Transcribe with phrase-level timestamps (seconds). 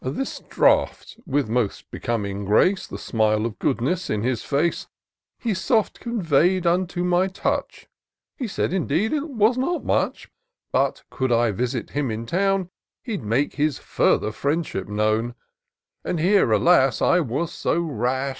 [0.03, 2.87] This draft, with most becoming grace.
[2.87, 4.87] The smile of goodness in his face,
[5.37, 7.87] He soft convey'd unto my touch,—
[8.39, 10.25] He said, indeed, it was not much;
[10.73, 12.69] S28 TOUR OF DOCTOR SYNTAX But, could I visit him in town,
[13.03, 15.35] He*d make his further friendship known:
[16.03, 16.99] And here, alas!
[17.03, 18.29] I was so rash.